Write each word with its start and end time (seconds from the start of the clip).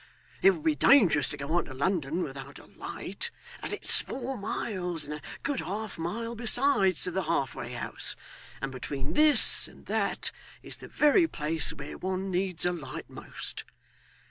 It 0.41 0.49
would 0.49 0.63
be 0.63 0.73
dangerous 0.73 1.29
to 1.29 1.37
go 1.37 1.51
on 1.53 1.65
to 1.65 1.75
London 1.75 2.23
without 2.23 2.57
a 2.57 2.65
light; 2.65 3.29
and 3.61 3.71
it's 3.71 4.01
four 4.01 4.35
miles, 4.35 5.03
and 5.03 5.13
a 5.13 5.21
good 5.43 5.59
half 5.59 5.99
mile 5.99 6.33
besides, 6.33 7.03
to 7.03 7.11
the 7.11 7.21
Halfway 7.25 7.73
House; 7.73 8.15
and 8.63 8.71
between 8.71 9.13
this 9.13 9.67
and 9.67 9.85
that 9.85 10.31
is 10.63 10.77
the 10.77 10.87
very 10.87 11.27
place 11.27 11.71
where 11.71 11.99
one 11.99 12.31
needs 12.31 12.65
a 12.65 12.71
light 12.71 13.11
most. 13.11 13.63